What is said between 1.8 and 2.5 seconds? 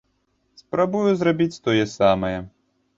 самае.